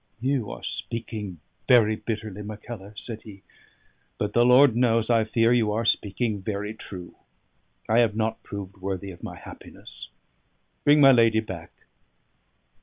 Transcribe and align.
"You 0.19 0.49
are 0.49 0.63
speaking 0.63 1.41
very 1.67 1.95
bitterly, 1.95 2.41
Mackellar," 2.41 2.97
said 2.97 3.21
he; 3.21 3.43
"but, 4.17 4.33
the 4.33 4.43
Lord 4.43 4.75
knows, 4.75 5.11
I 5.11 5.25
fear 5.25 5.53
you 5.53 5.71
are 5.73 5.85
speaking 5.85 6.41
very 6.41 6.73
true. 6.73 7.13
I 7.87 7.99
have 7.99 8.15
not 8.15 8.41
proved 8.41 8.77
worthy 8.77 9.11
of 9.11 9.21
my 9.21 9.35
happiness. 9.37 10.09
Bring 10.83 11.01
my 11.01 11.11
lady 11.11 11.39
back." 11.39 11.69